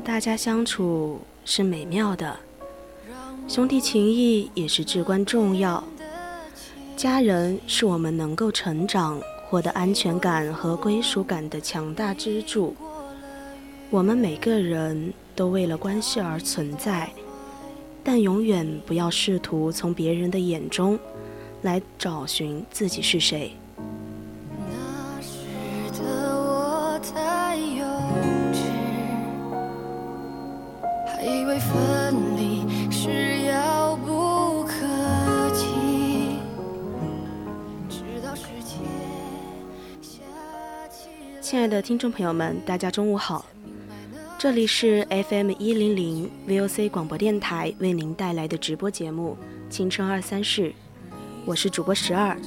[0.00, 2.34] 大家相处是美妙的，
[3.46, 5.82] 兄弟情谊也是至关重要。
[6.96, 12.74] 家人是我们能够成长、获得安全感和归属感的强大支柱。
[13.90, 17.10] 我们每个人都为了关系而存在，
[18.02, 20.98] 但永远不要试图从别人的眼中
[21.62, 23.52] 来找寻自己是谁。
[41.50, 43.44] 亲爱的听众朋友们，大家中午好，
[44.38, 49.36] 这里是 FM 一零零 VOC 广播电台为您带来的直播节目
[49.68, 50.68] 《青春二三事》，
[51.44, 52.38] 我是主播十二。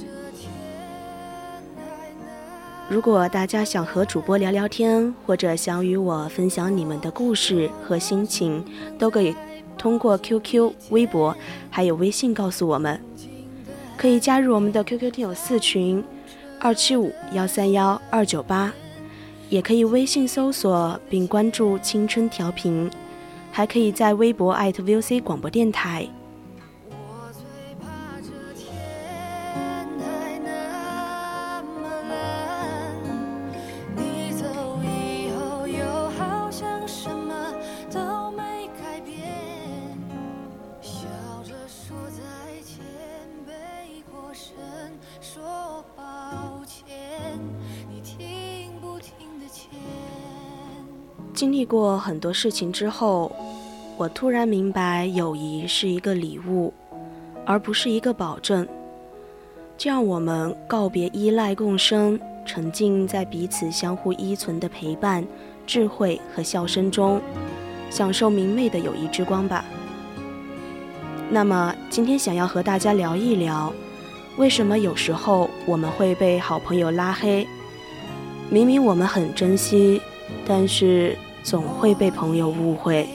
[2.88, 8.64] 如果大家想和主播聊聊天，或者想与我分享你们的故事和心情，
[8.98, 9.36] 都可以
[9.76, 11.36] 通过 QQ、微博
[11.68, 12.98] 还有微信告诉我们。
[13.98, 16.02] 可以加入我们的 QQ 听友四群：
[16.58, 18.72] 二七五幺三幺二九八。
[19.48, 22.90] 也可以微信搜索并关注“青春调频”，
[23.52, 26.08] 还可以在微博艾特 VOC 广播电台。
[45.34, 45.63] 说
[51.34, 53.30] 经历过很多事情之后，
[53.96, 56.72] 我突然明白，友谊是一个礼物，
[57.44, 58.66] 而不是一个保证。
[59.76, 65.26] 就让我们告别依赖共生，沉浸在彼此相互依存的陪伴、
[65.66, 67.20] 智慧和笑声中，
[67.90, 69.64] 享受明媚的友谊之光吧。
[71.28, 73.72] 那么，今天想要和大家聊一聊，
[74.36, 77.44] 为什么有时候我们会被好朋友拉黑？
[78.48, 80.00] 明明我们很珍惜。
[80.46, 83.08] 但是总会被朋友误会。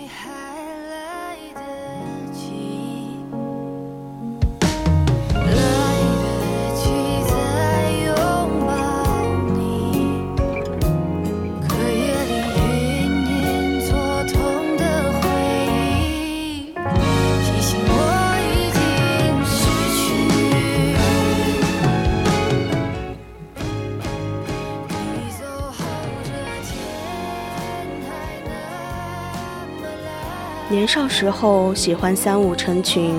[31.19, 33.13] 时候喜欢三五成群，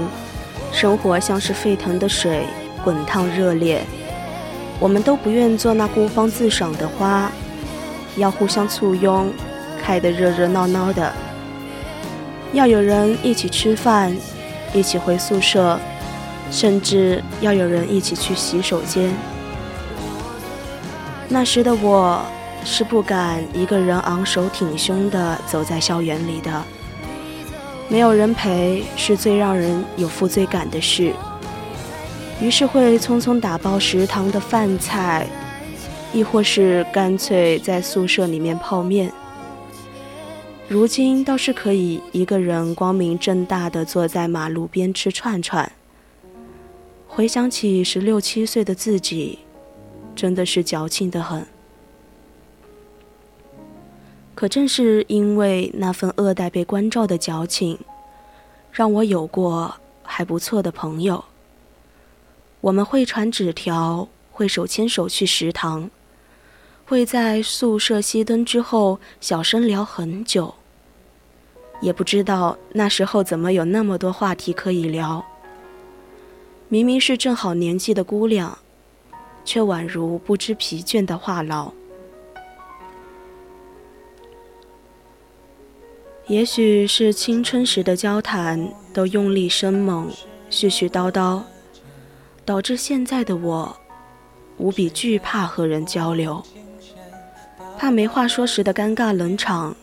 [0.73, 2.47] 生活像是沸腾的水，
[2.82, 3.85] 滚烫热烈。
[4.79, 7.31] 我们都不愿做那孤芳自赏的花，
[8.17, 9.31] 要互相簇拥，
[9.82, 11.12] 开得热热闹闹的。
[12.55, 14.17] 要有人一起吃饭，
[14.73, 15.79] 一起回宿舍，
[16.50, 19.12] 甚至要有人一起去洗手间。
[21.29, 22.25] 那时的我
[22.64, 26.64] 是不敢一个人昂首挺胸地走在校园里的。
[27.90, 31.12] 没有人陪是最让人有负罪感的事，
[32.40, 35.26] 于是会匆匆打包食堂的饭菜，
[36.12, 39.12] 亦或是干脆在宿舍里面泡面。
[40.69, 45.70] 如今倒是可以一个人光明正大的坐在马路边吃串串。
[47.08, 49.40] 回想起十六七岁的自己，
[50.14, 51.44] 真的是矫情的很。
[54.35, 57.79] 可正是因为那份恶待被关照的矫情，
[58.73, 61.25] 让我有过还不错的朋友。
[62.62, 65.91] 我们会传纸条，会手牵手去食堂，
[66.87, 70.55] 会在宿舍熄灯之后小声聊很久。
[71.82, 75.25] 也不知道那时候怎么有那么多话题可以聊。
[76.69, 78.59] 明明是正好年纪的姑娘，
[79.44, 81.73] 却宛如不知疲倦的话痨。
[86.31, 90.09] 也许是青春时的交谈都用力生猛、
[90.49, 91.43] 絮絮叨叨，
[92.44, 93.77] 导致现在的我
[94.56, 96.41] 无比惧怕和人交流，
[97.77, 99.75] 怕没话说时的尴尬冷场。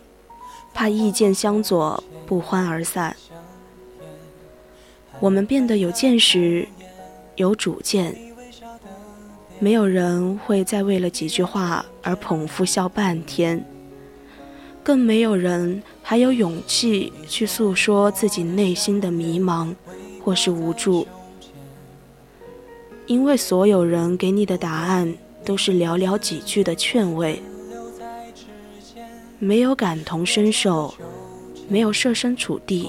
[0.73, 3.13] 怕意见相左，不欢而散。
[5.19, 6.65] 我们变得有见识，
[7.35, 8.15] 有主见。
[9.59, 13.65] 没有人会再为了几句话而捧腹笑半天，
[14.81, 19.75] 更没有人还有勇气去诉说自己内心的迷茫
[20.23, 21.05] 或是无助。
[23.07, 25.13] 因为所有人给你的答案
[25.43, 27.43] 都是寥寥几句的劝慰。
[29.37, 30.93] 没有感同身受，
[31.67, 32.87] 没有设身处地，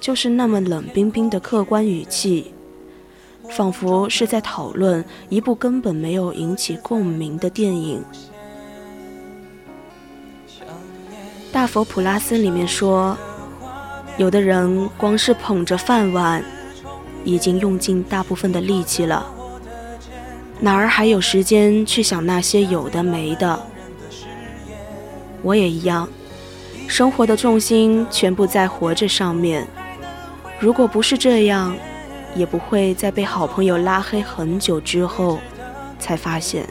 [0.00, 2.50] 就是那么冷冰冰的客观语气，
[3.50, 8.02] 仿佛是在讨论一部根本没有引起共鸣的电影。
[11.54, 13.16] 大佛普拉斯里面说，
[14.16, 16.42] 有的人光是捧着饭碗，
[17.22, 19.24] 已经用尽大部分的力气了，
[20.58, 23.62] 哪儿还有时间去想那些有的没的？
[25.42, 26.08] 我也一样，
[26.88, 29.64] 生活的重心全部在活着上面。
[30.58, 31.76] 如果不是这样，
[32.34, 35.38] 也不会在被好朋友拉黑很久之后，
[36.00, 36.66] 才发现。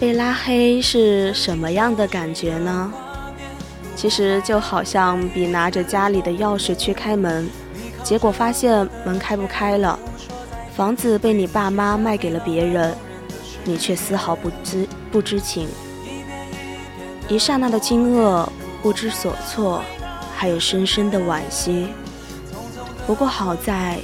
[0.00, 2.90] 被拉黑是什么样的感觉呢？
[3.94, 7.46] 其实就好像比拿着家里的钥匙去开门，
[8.02, 9.98] 结果发现门开不开了，
[10.74, 12.94] 房子被你爸妈卖给了别人，
[13.62, 15.68] 你却丝毫不知不知情。
[17.28, 18.48] 一刹那的惊愕、
[18.82, 19.82] 不知所措，
[20.34, 21.88] 还有深深的惋惜。
[23.06, 23.98] 不过好在，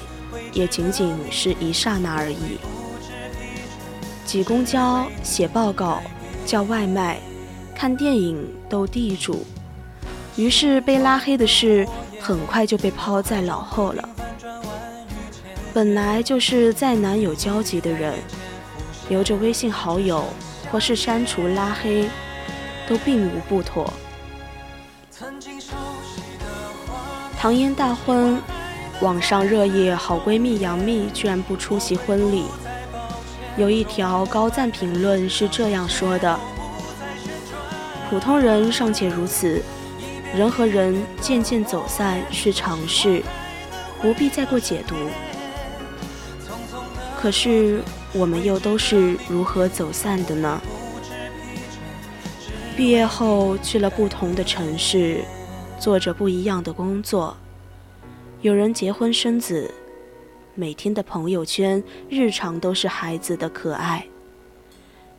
[0.52, 2.58] 也仅仅是一刹那而已。
[4.24, 6.02] 挤公交、写报告、
[6.44, 7.18] 叫外卖、
[7.74, 9.46] 看电影、斗地主，
[10.34, 11.86] 于是被拉黑的事
[12.20, 14.08] 很快就被抛在脑后了。
[15.72, 18.14] 本来就是再难有交集的人，
[19.08, 20.24] 留着微信好友
[20.72, 22.08] 或是删除拉黑，
[22.88, 23.92] 都并无不妥。
[27.38, 28.42] 唐嫣大婚，
[29.02, 32.44] 网上热议好闺蜜杨幂居然不出席婚礼。
[33.58, 36.38] 有一条高赞评论是这样说的
[38.08, 39.62] ：“普通人尚且如此，
[40.34, 43.22] 人和人渐渐走散是常事，
[44.00, 44.94] 不必再过解读。
[47.20, 50.60] 可是我们又都是如何走散的呢？
[52.76, 55.22] 毕业后去了不同的城市，
[55.78, 57.36] 做着不一样的工作，
[58.42, 59.72] 有人结婚生子。”
[60.58, 64.06] 每天的朋友圈，日常都是孩子的可爱。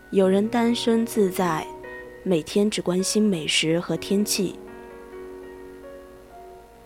[0.09, 1.67] 有人单身自在，
[2.23, 4.55] 每天只关心美食和天气。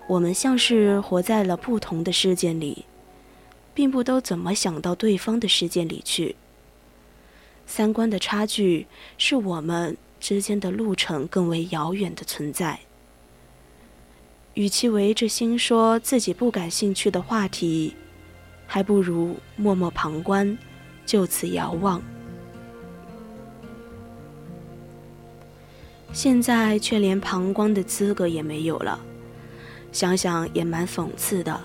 [0.07, 2.83] 我们像是活在了不同的世界里，
[3.73, 6.35] 并不都怎么想到对方的世界里去。
[7.65, 8.85] 三观的差距，
[9.17, 12.81] 是我们之间的路程更为遥远的存在。
[14.53, 17.95] 与其围着心说自己不感兴趣的话题。
[18.73, 20.57] 还不如默默旁观，
[21.05, 22.01] 就此遥望。
[26.13, 28.97] 现在却连旁观的资格也没有了。
[29.91, 31.59] 想想也蛮讽刺的，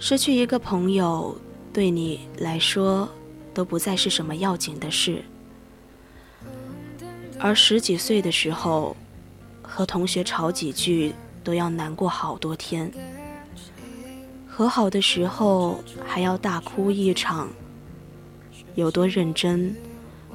[0.00, 1.40] 失去一个朋友，
[1.72, 3.08] 对你来说
[3.52, 5.22] 都不再是什么要紧的事。
[7.38, 8.96] 而十几岁的时候，
[9.62, 11.14] 和同学吵几句
[11.44, 12.90] 都要难过好多天，
[14.48, 17.48] 和好的时候还要大哭一场。
[18.74, 19.76] 有多认真，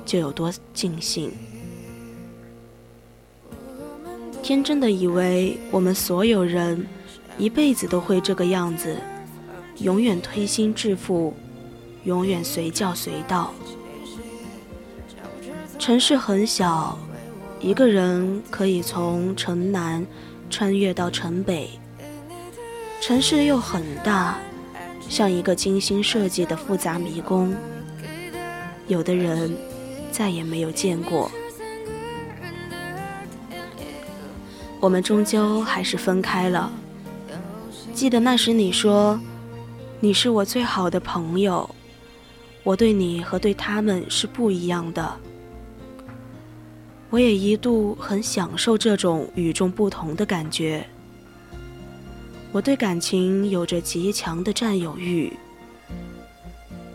[0.05, 1.29] 就有多尽兴。
[4.41, 6.87] 天真的以为我们所有人
[7.37, 8.95] 一辈子都会这个样子，
[9.79, 11.33] 永远推心置腹，
[12.05, 13.53] 永远随叫随到。
[15.77, 16.97] 城市很小，
[17.59, 20.05] 一个人可以从城南
[20.49, 21.69] 穿越到城北。
[23.01, 24.37] 城市又很大，
[25.07, 27.55] 像一个精心设计的复杂迷宫。
[28.87, 29.55] 有的人
[30.11, 31.31] 再也没有见过，
[34.79, 36.71] 我们终究还是分开了。
[37.93, 39.19] 记得那时你说，
[39.99, 41.69] 你是我最好的朋友，
[42.63, 45.17] 我对你和对他们是不一样的。
[47.09, 50.85] 我也一度很享受这种与众不同的感觉。
[52.51, 55.31] 我对感情有着极强的占有欲，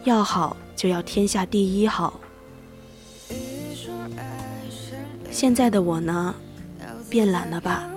[0.04, 0.56] 要好。
[0.76, 2.21] 就要天下第一好。
[5.30, 6.35] 现在的我呢，
[7.09, 7.88] 变懒了吧？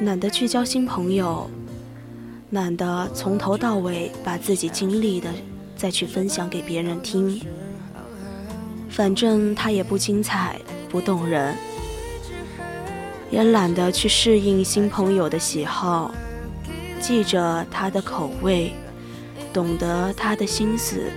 [0.00, 1.48] 懒得去交新朋友，
[2.50, 5.30] 懒得从头到尾把自己经历的
[5.76, 7.40] 再去分享给别人听。
[8.88, 10.58] 反正它也不精彩，
[10.96, 11.54] 不动人，
[13.30, 16.10] 也懒得去适应新朋友的喜好，
[17.02, 18.72] 记着他的口味，
[19.52, 21.12] 懂得他的心思。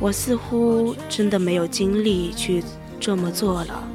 [0.00, 2.60] 我似乎真的没有精力去
[2.98, 3.88] 这么做了。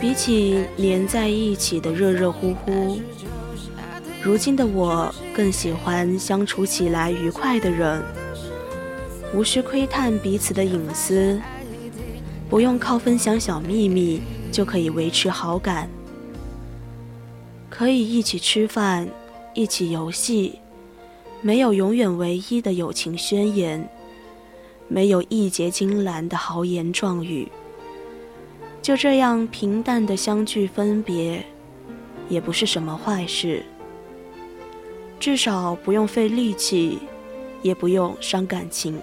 [0.00, 3.00] 比起黏在一起的热热乎乎，
[4.22, 8.00] 如今的我更喜欢相处起来愉快的人，
[9.34, 11.40] 无需窥探彼此的隐私，
[12.50, 14.20] 不用靠分享小秘密
[14.50, 15.88] 就可以维持好感，
[17.70, 19.08] 可以一起吃饭，
[19.54, 20.58] 一起游戏。
[21.40, 23.88] 没有永远唯一的友情宣言，
[24.86, 27.50] 没有义结金兰的豪言壮语，
[28.80, 31.44] 就这样平淡的相聚分别，
[32.28, 33.64] 也不是什么坏事。
[35.18, 36.98] 至少不用费力气，
[37.62, 39.00] 也不用伤感情。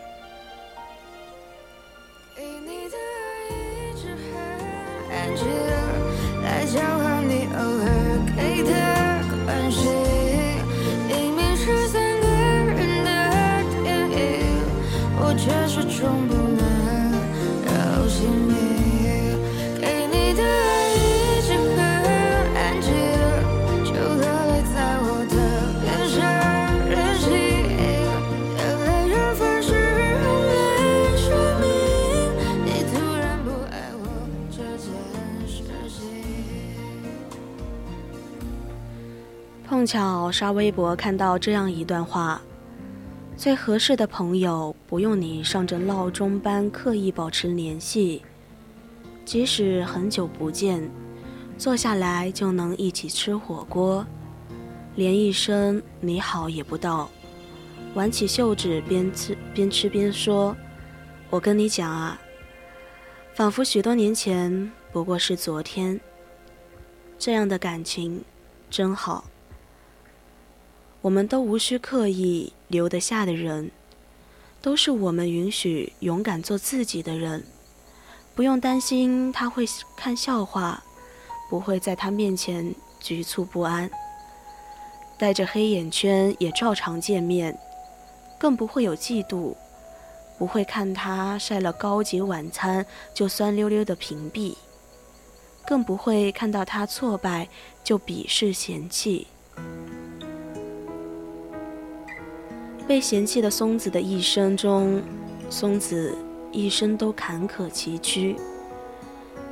[39.70, 42.42] 碰巧刷微博看到这样一段话：
[43.38, 48.24] 最合适的朋友不用你上着闹钟般刻意保持联系，
[49.24, 50.90] 即使很久不见，
[51.56, 54.04] 坐下来就能一起吃火锅，
[54.96, 57.08] 连一声你好也不道，
[57.94, 60.58] 挽起袖子边吃边吃边说
[61.30, 62.20] ：“我跟你讲啊，
[63.36, 66.02] 仿佛许多年前不过是昨天。”
[67.20, 68.24] 这样的感情
[68.72, 69.26] 真好。
[71.02, 73.72] 我们都无需刻意留得下的人，
[74.62, 77.46] 都是我们允许勇敢做自己的人，
[78.36, 79.66] 不用担心他会
[79.96, 80.84] 看笑话，
[81.50, 83.90] 不会在他面前局促不安，
[85.18, 87.58] 带着黑眼圈也照常见面，
[88.38, 89.56] 更不会有嫉妒，
[90.38, 94.56] 不会看他晒了高级晚餐就酸溜溜的屏蔽，
[95.66, 97.48] 更不会看到他挫败
[97.86, 99.28] 就鄙视嫌弃。
[102.90, 105.00] 被嫌弃的松子的一生中，
[105.48, 106.18] 松子
[106.52, 108.36] 一生都坎坷崎岖。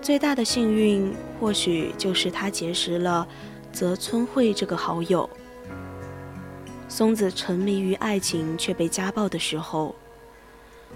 [0.01, 3.27] 最大的幸运，或许就是他结识了
[3.71, 5.29] 泽村惠这个好友。
[6.89, 9.93] 松子沉迷于爱情却被家暴的时候，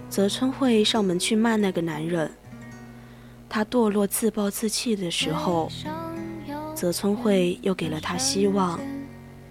[0.08, 2.28] 泽村惠上门去骂那个男人。
[3.48, 5.70] 他堕落自暴自弃的时候，
[6.74, 8.80] 泽村惠又给了他希望，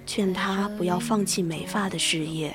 [0.05, 2.53] 劝他不要放弃美发的事业。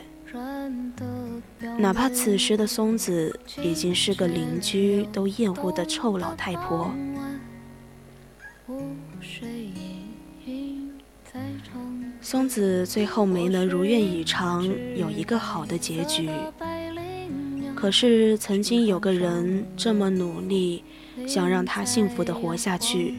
[1.78, 6.90] 哪怕此时的松子已经是个邻居都厌恶的臭老太婆。
[12.20, 14.64] 松子最后没能如愿以偿，
[14.96, 16.28] 有一个好的结局。
[17.74, 20.82] 可是曾经有个人这么努力，
[21.26, 23.16] 想让他幸福的活下去，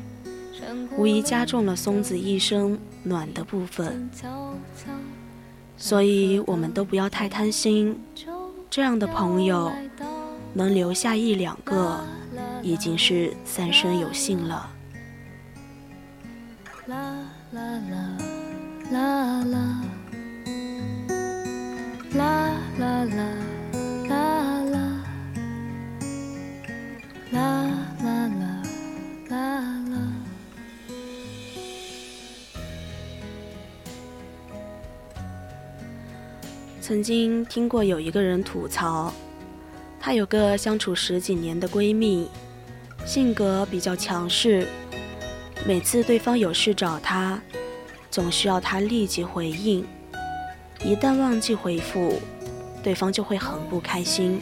[0.97, 4.09] 无疑加重了松子一生暖的部分。
[5.77, 7.95] 所以，我们都不要太贪心，
[8.69, 9.71] 这样的朋友
[10.53, 11.99] 能留下一两个，
[12.61, 14.69] 已经是三生有幸了。
[16.85, 17.15] 啦
[17.51, 18.17] 啦啦。
[18.89, 19.43] 啦
[22.79, 24.66] 啦啦
[36.87, 39.13] 曾经听过有一个人吐槽，
[39.99, 42.29] 她有个相处十几年的闺蜜，
[43.05, 44.65] 性格比较强势，
[45.65, 47.41] 每次对方有事找她。
[48.09, 49.85] 总需要她立即回应，
[50.81, 52.21] 一旦忘记回复，
[52.81, 54.39] 对方就会很不开心。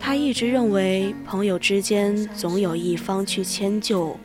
[0.00, 4.16] 她一直认为朋友之间总有一方去迁就，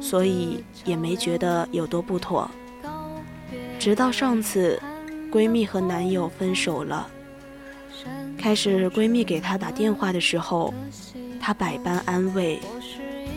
[0.00, 2.50] 所以也没觉得有多不妥。
[3.78, 4.80] 直到上次，
[5.34, 7.08] 闺蜜和男友分手了，
[8.38, 10.72] 开始闺蜜给她打电话的时候，
[11.40, 12.60] 她百般安慰，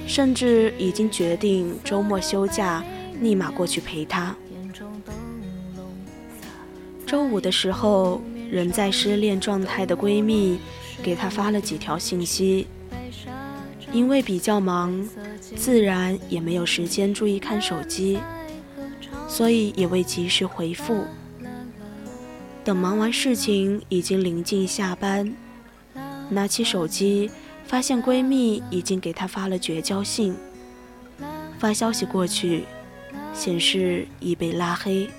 [0.06, 2.84] 甚至已经决定周末休假。
[3.20, 4.36] 立马过去陪她。
[7.04, 10.60] 周五的时候，仍在失恋状态的闺蜜
[11.02, 12.68] 给她发了几条信息，
[13.92, 15.04] 因为比较忙，
[15.56, 18.20] 自然也没有时间注意看手机，
[19.28, 21.04] 所以也未及时回复。
[22.68, 25.34] 等忙完事情，已经临近下班，
[26.28, 27.32] 拿起手机，
[27.66, 30.36] 发现闺蜜已经给她发了绝交信，
[31.58, 32.66] 发消息过去。
[33.34, 35.10] 显示已被拉黑。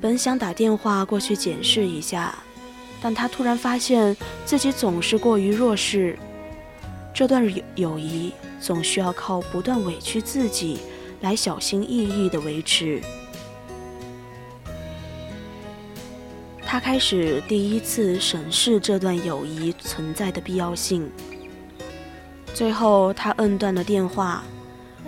[0.00, 2.32] 本想打电话过去检视一下，
[3.02, 6.16] 但她突然发现自己总是过于弱势，
[7.12, 10.78] 这段友友谊总需要靠不断委屈自己
[11.20, 13.02] 来小心翼翼的维持。
[16.66, 21.08] 他开始第一次审视这段友谊存在的必要性。
[22.52, 24.42] 最后，他摁断了电话。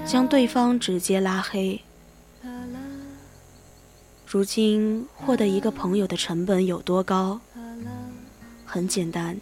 [0.07, 1.79] 将对方直接拉黑。
[4.27, 7.39] 如今获得一个朋友的成本有多高？
[8.65, 9.39] 很简单，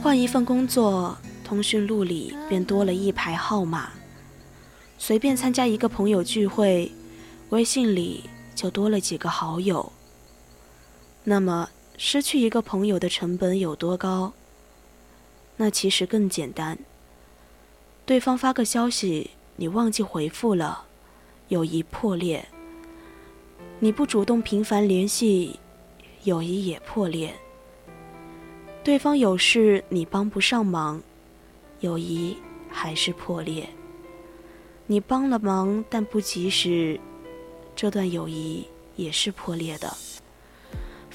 [0.00, 3.88] 换一份工作，通讯录里便多了一排号码；
[4.98, 6.92] 随便参加一个朋友聚会，
[7.48, 8.24] 微信里
[8.54, 9.90] 就多了几个好友。
[11.28, 14.32] 那么，失去一个朋友的成本有多高？
[15.56, 16.78] 那其实更简单，
[18.04, 19.30] 对方发个消息。
[19.56, 20.84] 你忘记回复了，
[21.48, 22.44] 友谊破裂；
[23.80, 25.58] 你不主动频繁联系，
[26.22, 27.34] 友谊也破裂。
[28.84, 31.02] 对方有事你帮不上忙，
[31.80, 32.36] 友谊
[32.68, 33.68] 还是破裂。
[34.86, 37.00] 你帮了忙但不及时，
[37.74, 39.92] 这段友谊也是破裂的。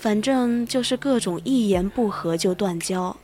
[0.01, 3.15] 反正就是各种一言不合就断交。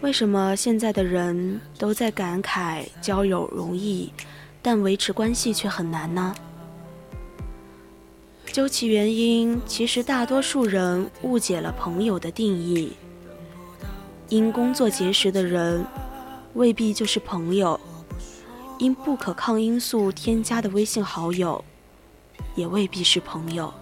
[0.00, 4.12] 为什么现在的人都在感慨交友容易，
[4.60, 6.34] 但维持关系却很难呢？
[8.46, 12.94] 究其原因，其实大多数人误解了朋友的定义。
[14.28, 15.86] 因工作结识的人，
[16.54, 17.78] 未必就是朋友；
[18.80, 21.64] 因不可抗因素添加的微信好友，
[22.54, 23.72] 也未必是朋友。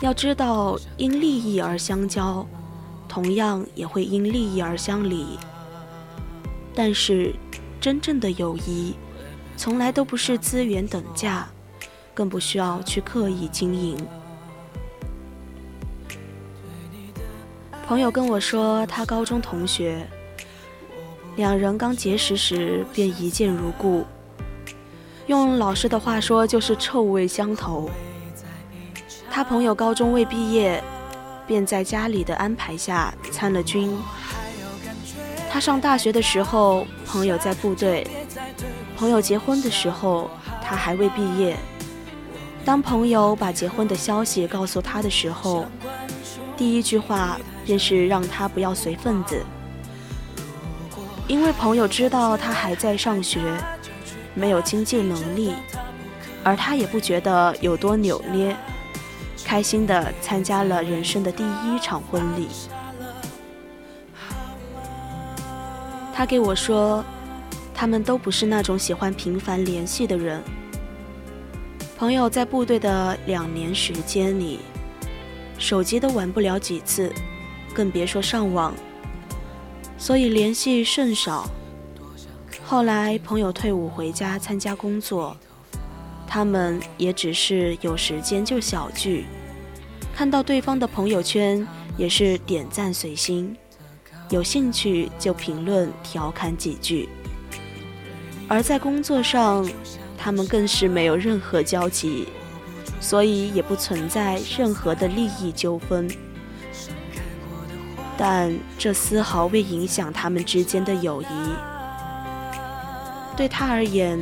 [0.00, 2.46] 要知道，因利益而相交。
[3.08, 5.38] 同样也会因利益而相离，
[6.74, 7.32] 但是
[7.80, 8.94] 真正的友谊
[9.56, 11.48] 从来都不是资源等价，
[12.12, 13.96] 更不需要去刻意经营。
[17.86, 20.06] 朋友跟我说，他高中同学，
[21.36, 24.04] 两人刚结识时便一见如故，
[25.26, 27.90] 用老师的话说就是臭味相投。
[29.30, 30.82] 他朋友高中未毕业。
[31.46, 33.96] 便在家里的安排下参了军。
[35.48, 38.04] 他上大学的时候，朋友在部队；
[38.96, 40.28] 朋友结婚的时候，
[40.60, 41.56] 他还未毕业。
[42.64, 45.66] 当朋友把结婚的消息告诉他的时候，
[46.56, 49.40] 第一句话便是让他不要随份子，
[51.28, 53.40] 因为朋友知道他还在上学，
[54.36, 55.54] 没有经济能力，
[56.44, 58.54] 而他也不觉得有多扭捏，
[59.44, 62.46] 开心的参加了人生的第一场婚礼。
[66.14, 67.02] 他给我说，
[67.74, 70.42] 他们都不是那种喜欢频繁联系的人。
[71.98, 74.60] 朋友在部队的两年时间里，
[75.58, 77.10] 手机都玩不了几次，
[77.74, 78.74] 更别说上网，
[79.96, 81.48] 所以联系甚少。
[82.68, 85.36] 后来朋友退伍回家参加工作，
[86.26, 89.24] 他们也只是有时间就小聚，
[90.12, 91.64] 看到对方的朋友圈
[91.96, 93.56] 也是点赞随心。
[94.30, 97.08] 有兴趣就评论调侃几句，
[98.48, 99.64] 而在工作上，
[100.18, 102.26] 他们更是没有任何交集，
[103.00, 106.10] 所以也不存在任何的利益纠纷。
[108.18, 111.75] 但这丝毫未影响他们之间的友谊。
[113.36, 114.18] 对他而言，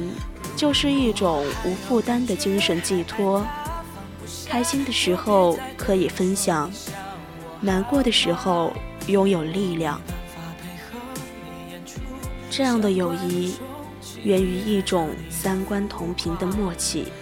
[0.56, 3.46] 就是一种无负担的精神寄托。
[4.46, 6.70] 开心的时候可以分享，
[7.60, 8.72] 难过的时候。
[9.06, 10.00] 拥有力量，
[12.48, 13.54] 这样的友谊
[14.22, 17.12] 源于一种三观同频的默契。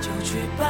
[0.24, 0.66] 知道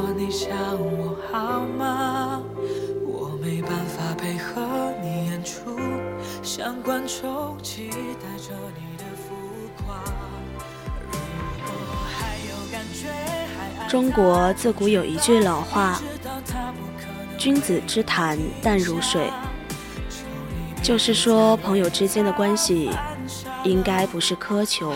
[0.00, 2.40] 我说你想我好吗？
[3.04, 5.78] 我没办法配合你演出，
[6.42, 9.34] 像观众期待着你的浮
[9.84, 10.02] 夸。
[13.86, 16.00] 中国自古有一句老话
[17.36, 19.30] ：“君子之谈淡如水。”
[20.82, 22.88] 就是说，朋友之间的关系
[23.64, 24.94] 应该不是苛求，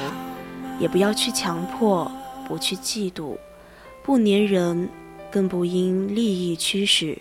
[0.78, 2.10] 也不要去强迫。
[2.46, 3.38] 不去嫉妒，
[4.04, 4.86] 不粘人，
[5.30, 7.16] 更不因利益驱使。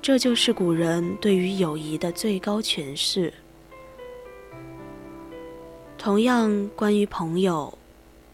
[0.00, 3.30] 这就是古人对于友谊的最高诠释。
[5.98, 7.76] 同样，关于朋友，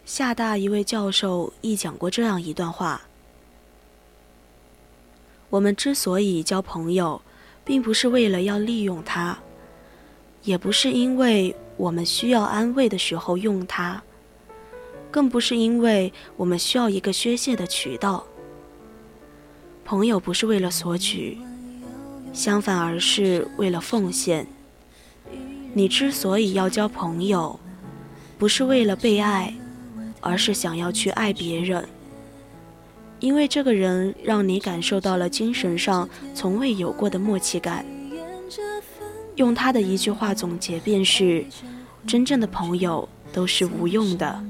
[0.05, 3.01] 厦大一位教授亦讲过这样一段话：
[5.49, 7.21] 我们之所以交朋友，
[7.65, 9.37] 并不是为了要利用他，
[10.43, 14.01] 也不是因为我们需要安慰的时候用他。
[15.09, 18.25] 更不是因为我们需要一个宣泄的渠道。
[19.85, 21.37] 朋友不是为了索取，
[22.33, 24.45] 相反而是为了奉献。
[25.73, 27.59] 你之所以要交朋友，
[28.37, 29.53] 不是为了被爱，
[30.19, 31.87] 而是想要去爱别人。
[33.19, 37.85] 因为这个人让你感受到了精神上从未有过的默契感。
[39.35, 41.45] 用他的一句话总结便是：
[42.05, 44.43] 真正的朋友都是无用的。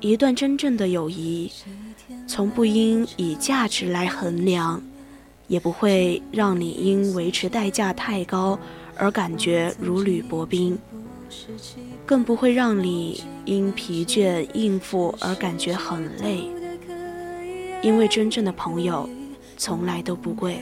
[0.00, 1.52] 一段真正的友谊，
[2.26, 4.82] 从不应以价值来衡量，
[5.46, 8.58] 也不会让你因维持代价太高
[8.96, 10.78] 而感觉如履薄冰，
[12.06, 16.48] 更不会让你因疲倦应付而感觉很累。
[17.82, 19.08] 因为真正的朋友，
[19.58, 20.60] 从来都不贵。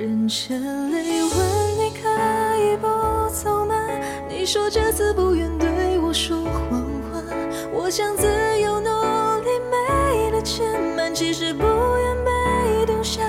[0.00, 1.30] 认真泪问
[1.76, 2.08] 你可
[2.56, 2.88] 以不
[3.34, 3.74] 走吗？
[4.30, 6.80] 你说这次不愿对我说谎
[7.12, 7.22] 话。
[7.70, 8.26] 我想自
[8.62, 8.88] 由努
[9.42, 13.20] 力没了牵绊，其实不愿被丢下。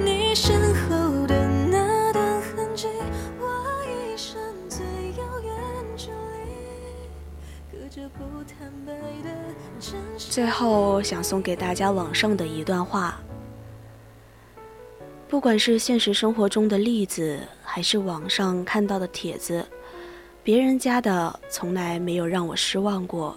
[0.00, 2.88] 你身后的那段痕迹，
[3.38, 3.46] 我
[3.84, 4.36] 一生
[4.68, 4.84] 最
[5.16, 5.54] 遥远
[5.96, 6.10] 距
[7.70, 9.30] 离，隔着不坦白的
[9.78, 10.32] 真实。
[10.32, 13.16] 最后想送给大家网上的一段话。
[15.36, 19.66] 不管是现实生活中的例子，还是网上看到的帖子，
[20.42, 23.36] 别人家的从来没有让我失望过。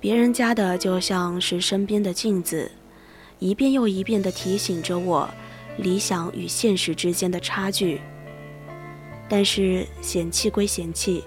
[0.00, 2.72] 别人家的就像是身边的镜子，
[3.38, 5.28] 一遍又一遍地提醒着我
[5.76, 8.00] 理想与现实之间的差距。
[9.28, 11.22] 但是嫌弃归嫌弃，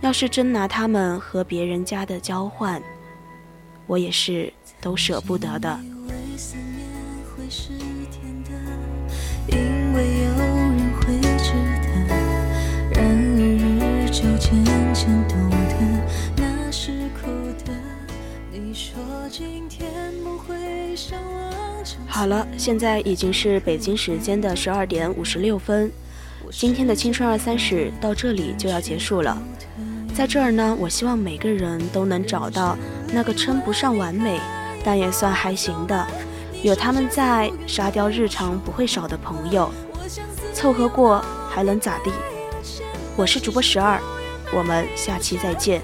[0.00, 2.80] 要是真拿他们和别人家的交换，
[3.88, 5.76] 我也是都舍不得的。
[14.22, 15.56] 就渐渐懂得
[16.36, 17.26] 那是苦
[17.64, 17.72] 的。
[18.52, 18.94] 你说
[19.28, 19.90] 今天
[20.22, 21.52] 不会像往。
[22.06, 25.90] 好了，现在已经是北京时间的十二点五十六分，
[26.52, 29.36] 今天的青春二三十到这里就要结束了。
[30.14, 32.78] 在这儿呢，我希望每个人都能找到
[33.12, 34.38] 那个称不上完美，
[34.84, 36.06] 但也算还行的，
[36.62, 39.68] 有他们在沙雕日常不会少的朋友，
[40.54, 42.12] 凑合过还能咋地？
[43.14, 44.00] 我是主播十二
[44.54, 45.82] 我们下期再见。